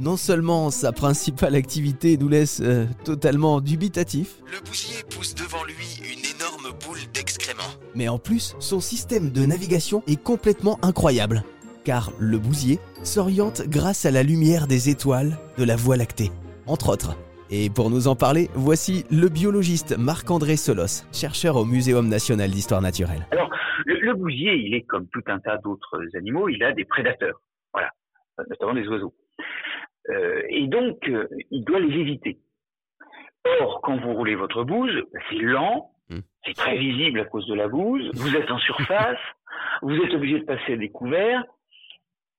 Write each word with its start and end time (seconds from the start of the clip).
Non 0.00 0.16
seulement 0.16 0.70
sa 0.70 0.92
principale 0.92 1.54
activité 1.54 2.16
nous 2.16 2.30
laisse 2.30 2.62
euh, 2.64 2.86
totalement 3.04 3.60
dubitatif, 3.60 4.36
Le 4.46 4.58
bousier 4.66 5.04
pousse 5.14 5.34
devant 5.34 5.62
lui 5.64 6.00
une 6.00 6.24
énorme 6.36 6.74
boule 6.86 7.00
d'excréments. 7.12 7.60
mais 7.94 8.08
en 8.08 8.18
plus, 8.18 8.56
son 8.60 8.80
système 8.80 9.30
de 9.30 9.44
navigation 9.44 10.02
est 10.06 10.22
complètement 10.22 10.78
incroyable. 10.82 11.44
Car 11.84 12.12
le 12.18 12.38
bousier 12.38 12.78
s'oriente 13.02 13.60
grâce 13.68 14.06
à 14.06 14.10
la 14.10 14.22
lumière 14.22 14.66
des 14.66 14.88
étoiles 14.88 15.36
de 15.58 15.64
la 15.64 15.76
Voie 15.76 15.98
lactée, 15.98 16.30
entre 16.66 16.88
autres. 16.88 17.14
Et 17.50 17.68
pour 17.68 17.90
nous 17.90 18.08
en 18.08 18.16
parler, 18.16 18.48
voici 18.54 19.04
le 19.10 19.28
biologiste 19.28 19.98
Marc-André 19.98 20.56
Solos, 20.56 21.04
chercheur 21.12 21.56
au 21.56 21.66
Muséum 21.66 22.08
national 22.08 22.50
d'histoire 22.50 22.80
naturelle. 22.80 23.26
Alors, 23.32 23.50
le, 23.84 24.00
le 24.00 24.14
bousier, 24.14 24.54
il 24.54 24.72
est 24.74 24.82
comme 24.82 25.08
tout 25.08 25.22
un 25.26 25.40
tas 25.40 25.58
d'autres 25.58 25.98
animaux, 26.16 26.48
il 26.48 26.62
a 26.62 26.72
des 26.72 26.86
prédateurs, 26.86 27.42
voilà, 27.74 27.90
notamment 28.48 28.72
des 28.74 28.86
oiseaux. 28.88 29.12
Euh, 30.10 30.42
et 30.48 30.66
donc, 30.66 31.08
euh, 31.08 31.26
il 31.50 31.64
doit 31.64 31.80
les 31.80 31.94
éviter. 31.98 32.38
Or, 33.60 33.80
quand 33.82 33.96
vous 33.96 34.12
roulez 34.14 34.34
votre 34.34 34.64
bouse, 34.64 35.02
c'est 35.28 35.36
lent, 35.36 35.92
Hmm. 36.10 36.22
c'est 36.44 36.56
très 36.56 36.76
visible 36.76 37.20
à 37.20 37.24
cause 37.24 37.46
de 37.46 37.54
la 37.54 37.68
bouse, 37.68 38.10
vous 38.14 38.34
êtes 38.34 38.50
en 38.50 38.58
surface, 38.58 39.20
vous 39.82 39.94
êtes 39.94 40.12
obligé 40.12 40.40
de 40.40 40.44
passer 40.44 40.72
à 40.72 40.76
découvert. 40.76 41.44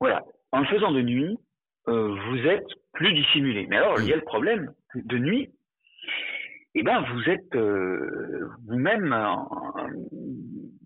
Voilà, 0.00 0.24
en 0.50 0.58
le 0.60 0.66
faisant 0.66 0.90
de 0.90 1.00
nuit, 1.00 1.38
euh, 1.86 2.12
vous 2.28 2.38
êtes 2.38 2.66
plus 2.92 3.12
dissimulé. 3.12 3.68
Mais 3.68 3.76
alors, 3.76 4.00
il 4.00 4.08
y 4.08 4.12
a 4.12 4.16
le 4.16 4.22
problème, 4.22 4.72
de 4.96 5.16
nuit, 5.16 5.48
eh 6.74 6.82
ben, 6.82 7.04
vous 7.12 7.30
êtes 7.30 7.54
vous-même, 8.66 9.14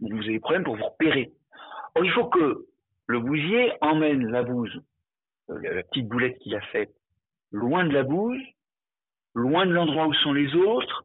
vous 0.03 0.19
avez 0.19 0.33
des 0.33 0.41
problèmes 0.41 0.65
pour 0.65 0.77
vous 0.77 0.85
repérer. 0.85 1.31
Or, 1.95 2.05
il 2.05 2.11
faut 2.11 2.27
que 2.27 2.67
le 3.07 3.21
bousier 3.21 3.73
emmène 3.81 4.27
la 4.31 4.43
bouse, 4.43 4.83
la 5.49 5.83
petite 5.83 6.09
boulette 6.09 6.39
qu'il 6.39 6.55
a 6.55 6.61
faite, 6.73 6.91
loin 7.53 7.85
de 7.85 7.93
la 7.93 8.03
bouse, 8.03 8.43
loin 9.35 9.67
de 9.67 9.73
l'endroit 9.73 10.07
où 10.07 10.15
sont 10.15 10.33
les 10.33 10.55
autres, 10.55 11.05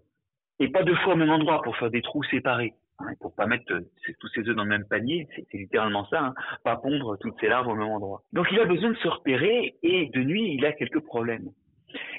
et 0.59 0.69
pas 0.69 0.83
deux 0.83 0.95
fois 0.95 1.13
au 1.13 1.17
même 1.17 1.29
endroit 1.29 1.61
pour 1.61 1.75
faire 1.77 1.91
des 1.91 2.02
trous 2.02 2.23
séparés. 2.23 2.73
Hein, 2.99 3.13
pour 3.19 3.33
pas 3.33 3.47
mettre 3.47 3.71
euh, 3.73 3.81
tous 4.19 4.27
ses 4.29 4.41
œufs 4.47 4.55
dans 4.55 4.63
le 4.63 4.69
même 4.69 4.88
panier, 4.88 5.27
c'est 5.35 5.57
littéralement 5.57 6.05
ça, 6.05 6.23
hein, 6.23 6.33
pas 6.63 6.75
pondre 6.75 7.17
toutes 7.19 7.39
ses 7.39 7.47
larves 7.47 7.67
au 7.67 7.75
même 7.75 7.88
endroit. 7.88 8.21
Donc 8.31 8.47
il 8.51 8.59
a 8.59 8.66
besoin 8.66 8.91
de 8.91 8.97
se 8.97 9.07
repérer 9.07 9.75
et 9.81 10.09
de 10.09 10.23
nuit 10.23 10.53
il 10.53 10.66
a 10.66 10.73
quelques 10.73 10.99
problèmes. 10.99 11.49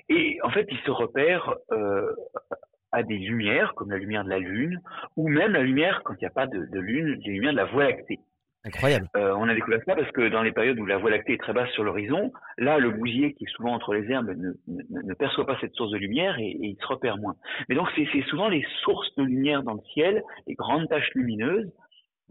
Et 0.09 0.39
en 0.43 0.51
fait 0.51 0.67
il 0.71 0.79
se 0.79 0.91
repère 0.91 1.55
euh, 1.71 2.13
à 2.91 3.03
des 3.03 3.19
lumières 3.19 3.75
comme 3.75 3.91
la 3.91 3.99
lumière 3.99 4.25
de 4.25 4.31
la 4.31 4.39
lune 4.39 4.81
ou 5.17 5.29
même 5.29 5.53
la 5.53 5.63
lumière 5.63 6.03
quand 6.05 6.15
il 6.15 6.21
n'y 6.21 6.27
a 6.27 6.31
pas 6.31 6.47
de, 6.47 6.67
de 6.67 6.81
lune, 6.81 7.21
les 7.25 7.33
lumières 7.33 7.53
de 7.53 7.59
la 7.59 7.65
Voie 7.67 7.85
lactée. 7.85 8.19
Euh, 9.17 9.35
on 9.37 9.49
a 9.49 9.55
découvert 9.55 9.81
ça 9.85 9.97
parce 9.97 10.11
que 10.13 10.29
dans 10.29 10.43
les 10.43 10.53
périodes 10.53 10.79
où 10.79 10.87
la 10.87 10.97
Voie 10.97 11.11
lactée 11.11 11.35
est 11.35 11.39
très 11.39 11.53
basse 11.53 11.71
sur 11.71 11.83
l'horizon, 11.83 12.33
là, 12.59 12.79
le 12.79 12.91
bousier 12.91 13.35
qui 13.35 13.45
est 13.45 13.51
souvent 13.57 13.75
entre 13.75 13.93
les 13.93 14.09
herbes 14.11 14.33
ne, 14.69 15.15
perçoit 15.15 15.47
pas 15.47 15.59
cette 15.61 15.75
source 15.75 15.91
de 15.91 15.99
lumière 15.99 16.39
et, 16.39 16.51
et 16.51 16.67
il 16.67 16.77
se 16.81 16.87
repère 16.87 17.19
moins. 17.19 17.35
Mais 17.69 17.75
donc, 17.75 17.89
c'est 17.97 18.23
souvent 18.29 18.49
les 18.49 18.65
sources 18.83 19.13
de 19.17 19.25
lumière 19.25 19.63
dans 19.65 19.75
le 19.75 19.83
ciel, 19.93 20.23
les 20.47 20.55
grandes 20.55 20.89
taches 20.89 21.11
lumineuses, 21.15 21.73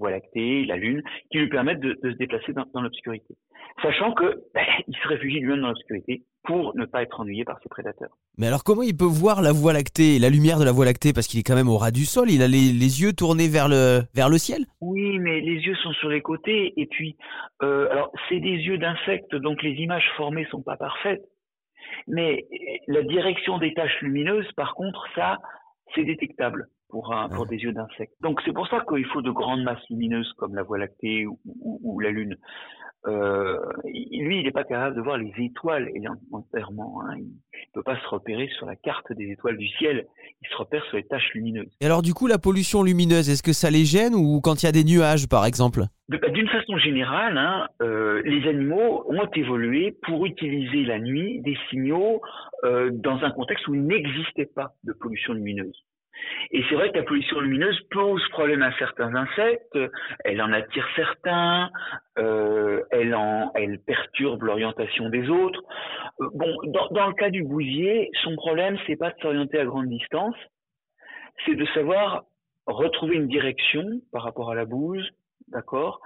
Voie 0.02 0.11
lactée, 0.11 0.66
la 0.66 0.77
Lune, 0.77 1.02
qui 1.31 1.38
lui 1.38 1.47
permettent 1.47 1.80
de, 1.80 1.95
de 2.03 2.11
se 2.11 2.17
déplacer 2.17 2.53
dans, 2.53 2.66
dans 2.73 2.81
l'obscurité. 2.81 3.35
Sachant 3.83 4.13
que 4.13 4.44
ben, 4.55 4.66
il 4.88 4.95
se 4.95 5.07
réfugie 5.07 5.39
lui-même 5.39 5.61
dans 5.61 5.67
l'obscurité 5.69 6.23
pour 6.44 6.75
ne 6.75 6.85
pas 6.85 7.03
être 7.03 7.19
ennuyé 7.19 7.45
par 7.45 7.59
ses 7.61 7.69
prédateurs. 7.69 8.09
Mais 8.39 8.47
alors 8.47 8.63
comment 8.63 8.81
il 8.81 8.97
peut 8.97 9.05
voir 9.05 9.44
la 9.44 9.52
Voie 9.52 9.73
lactée, 9.73 10.17
la 10.17 10.29
lumière 10.29 10.57
de 10.59 10.66
la 10.66 10.72
Voie 10.72 10.85
lactée? 10.85 11.13
Parce 11.13 11.27
qu'il 11.27 11.39
est 11.39 11.44
quand 11.44 11.55
même 11.55 11.69
au 11.69 11.77
ras 11.77 11.91
du 11.91 12.05
sol, 12.05 12.31
il 12.31 12.41
a 12.41 12.47
les, 12.47 12.73
les 12.73 12.94
yeux 13.03 13.13
tournés 13.13 13.47
vers 13.47 13.69
le, 13.69 14.02
vers 14.16 14.29
le 14.29 14.39
ciel? 14.39 14.66
Oui, 14.81 15.19
mais 15.19 15.39
les 15.39 15.59
yeux 15.61 15.75
sont 15.83 15.94
sur 15.94 16.09
les 16.09 16.22
côtés 16.22 16.73
et 16.75 16.88
puis, 16.88 17.16
euh, 17.61 17.88
alors 17.91 18.11
c'est 18.27 18.39
des 18.39 18.57
yeux 18.67 18.79
d'insectes, 18.79 19.35
donc 19.35 19.61
les 19.61 19.75
images 19.85 20.09
formées 20.17 20.47
sont 20.49 20.63
pas 20.63 20.77
parfaites. 20.77 21.23
Mais 22.07 22.47
la 22.88 23.03
direction 23.03 23.59
des 23.59 23.73
taches 23.73 24.02
lumineuses, 24.02 24.52
par 24.53 24.73
contre, 24.73 25.05
ça, 25.13 25.38
c'est 25.94 26.05
détectable 26.05 26.67
pour 26.92 27.14
un, 27.14 27.30
pour 27.30 27.45
des 27.47 27.58
yeux 27.58 27.72
d'insectes. 27.73 28.14
Donc 28.22 28.42
c'est 28.45 28.53
pour 28.53 28.68
ça 28.68 28.84
qu'il 28.88 29.06
faut 29.06 29.22
de 29.22 29.31
grandes 29.31 29.63
masses 29.63 29.84
lumineuses 29.90 30.31
comme 30.38 30.53
la 30.56 30.63
Voie 30.63 30.78
lactée 30.78 31.25
ou, 31.25 31.40
ou- 31.46 31.79
ou 31.84 32.00
la 32.00 32.12
Lune. 32.12 32.35
Euh, 33.07 33.57
lui, 33.85 34.38
il 34.40 34.44
n'est 34.44 34.52
pas 34.52 34.63
capable 34.63 34.96
de 34.96 35.01
voir 35.01 35.18
les 35.18 35.34
étoiles 35.40 35.90
élémentairement. 35.96 37.01
Hein. 37.01 37.16
Il 37.18 37.24
ne 37.24 37.74
peut 37.74 37.81
pas 37.81 38.00
se 38.00 38.07
repérer 38.07 38.47
sur 38.57 38.68
la 38.68 38.75
carte 38.75 39.12
des 39.13 39.31
étoiles 39.31 39.57
du 39.57 39.68
ciel. 39.69 40.06
Il 40.44 40.47
se 40.50 40.56
repère 40.56 40.84
sur 40.85 40.97
les 40.97 41.03
taches 41.07 41.31
lumineuses. 41.34 41.75
Et 41.81 41.85
alors 41.88 42.03
du 42.03 42.13
coup, 42.13 42.28
la 42.28 42.38
pollution 42.38 42.84
lumineuse, 42.84 43.28
est-ce 43.28 43.41
que 43.41 43.53
ça 43.53 43.72
les 43.72 43.85
gêne 43.85 44.13
ou 44.13 44.40
quand 44.40 44.62
il 44.62 44.68
y 44.68 44.69
a 44.69 44.72
des 44.72 44.84
nuages 44.84 45.28
par 45.28 45.46
exemple? 45.47 45.81
Bah, 46.09 46.19
D'une 46.30 46.47
façon 46.50 46.78
générale, 46.78 47.38
hein, 47.40 47.68
euh, 47.81 48.22
les 48.24 48.47
animaux 48.47 49.03
ont 49.09 49.28
évolué 49.34 49.97
pour 50.03 50.28
utiliser 50.28 50.84
la 50.85 51.00
nuit 51.00 51.41
des 51.41 51.57
signaux 51.72 52.22
euh, 52.66 52.91
dans 52.94 53.18
un 53.24 53.31
contexte 53.31 53.68
où 53.68 53.74
il 53.74 53.84
n'existait 53.84 54.46
pas 54.53 54.74
de 54.84 54.94
pollution 54.94 55.34
lumineuse. 55.34 55.75
Et 56.51 56.63
c'est 56.67 56.75
vrai 56.75 56.91
que 56.91 56.97
la 56.97 57.03
pollution 57.03 57.39
lumineuse 57.39 57.79
pose 57.91 58.27
problème 58.29 58.61
à 58.61 58.71
certains 58.77 59.13
insectes, 59.15 59.77
elle 60.25 60.41
en 60.41 60.51
attire 60.51 60.87
certains, 60.95 61.69
euh, 62.17 62.81
elle, 62.91 63.15
en, 63.15 63.51
elle 63.55 63.79
perturbe 63.79 64.43
l'orientation 64.43 65.09
des 65.09 65.29
autres. 65.29 65.61
Euh, 66.19 66.29
bon, 66.33 66.53
dans, 66.65 66.87
dans 66.89 67.07
le 67.07 67.13
cas 67.13 67.29
du 67.29 67.43
bousier, 67.43 68.09
son 68.23 68.35
problème, 68.35 68.77
c'est 68.85 68.97
pas 68.97 69.11
de 69.11 69.19
s'orienter 69.21 69.59
à 69.59 69.65
grande 69.65 69.87
distance, 69.87 70.35
c'est 71.45 71.55
de 71.55 71.65
savoir 71.67 72.25
retrouver 72.67 73.15
une 73.15 73.27
direction 73.27 74.01
par 74.11 74.23
rapport 74.23 74.51
à 74.51 74.55
la 74.55 74.65
bouse, 74.65 75.09
d'accord, 75.47 76.01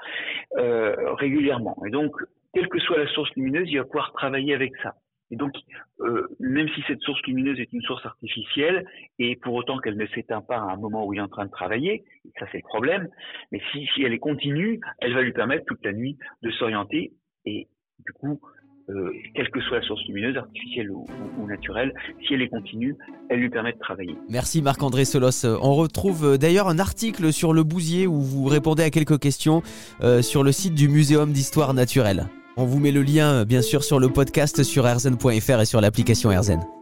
euh, 0.57 1.13
régulièrement. 1.15 1.77
Et 1.85 1.89
donc, 1.89 2.15
quelle 2.53 2.69
que 2.69 2.79
soit 2.79 2.97
la 2.97 3.07
source 3.07 3.29
lumineuse, 3.35 3.69
il 3.69 3.77
va 3.77 3.83
pouvoir 3.83 4.13
travailler 4.13 4.53
avec 4.53 4.75
ça. 4.77 4.93
Et 5.31 5.35
donc, 5.35 5.53
euh, 6.01 6.27
même 6.39 6.67
si 6.69 6.81
cette 6.87 7.01
source 7.01 7.21
lumineuse 7.23 7.59
est 7.59 7.71
une 7.73 7.81
source 7.81 8.05
artificielle, 8.05 8.85
et 9.17 9.35
pour 9.37 9.55
autant 9.55 9.79
qu'elle 9.79 9.97
ne 9.97 10.05
s'éteint 10.07 10.41
pas 10.41 10.57
à 10.57 10.73
un 10.73 10.77
moment 10.77 11.05
où 11.05 11.13
il 11.13 11.17
est 11.17 11.21
en 11.21 11.27
train 11.27 11.45
de 11.45 11.51
travailler, 11.51 12.03
et 12.25 12.31
ça 12.39 12.45
c'est 12.51 12.59
le 12.59 12.67
problème, 12.67 13.09
mais 13.51 13.59
si, 13.71 13.87
si 13.95 14.03
elle 14.03 14.13
est 14.13 14.19
continue, 14.19 14.79
elle 14.99 15.13
va 15.13 15.21
lui 15.21 15.33
permettre 15.33 15.65
toute 15.65 15.83
la 15.83 15.93
nuit 15.93 16.17
de 16.43 16.51
s'orienter, 16.51 17.13
et 17.45 17.67
du 18.05 18.13
coup, 18.13 18.39
euh, 18.89 19.11
quelle 19.33 19.49
que 19.49 19.61
soit 19.61 19.79
la 19.79 19.83
source 19.83 20.05
lumineuse, 20.07 20.37
artificielle 20.37 20.91
ou, 20.91 21.07
naturelle, 21.47 21.91
si 22.27 22.35
elle 22.35 22.43
est 22.43 22.49
continue, 22.49 22.95
elle 23.29 23.39
lui 23.39 23.49
permet 23.49 23.73
de 23.73 23.79
travailler. 23.79 24.15
Merci 24.29 24.61
Marc-André 24.61 25.05
Solos. 25.05 25.43
Euh, 25.43 25.57
On 25.59 25.73
retrouve 25.73 26.37
d'ailleurs 26.37 26.67
un 26.67 26.77
article 26.77 27.33
sur 27.33 27.51
le 27.51 27.63
bousier 27.63 28.05
où 28.05 28.21
vous 28.21 28.45
répondez 28.45 28.83
à 28.83 28.91
quelques 28.91 29.19
questions 29.19 29.63
sur 30.21 30.43
le 30.43 30.51
site 30.51 30.75
du 30.75 30.87
Muséum 30.87 31.31
d'histoire 31.31 31.73
naturelle. 31.73 32.27
On 32.57 32.65
vous 32.65 32.79
met 32.79 32.91
le 32.91 33.03
lien 33.03 33.43
bien 33.43 33.61
sûr 33.61 33.83
sur 33.83 33.99
le 33.99 34.09
podcast 34.09 34.63
sur 34.63 34.85
rzn.fr 34.85 35.59
et 35.61 35.65
sur 35.65 35.81
l'application 35.81 36.29
RZN. 36.29 36.74